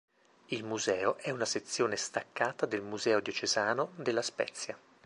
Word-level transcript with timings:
Il 0.49 0.63
museo 0.63 1.17
è 1.17 1.29
una 1.29 1.45
sezione 1.45 1.95
staccata 1.95 2.65
del 2.65 2.81
museo 2.81 3.19
diocesano 3.19 3.91
della 3.97 4.23
Spezia. 4.23 4.75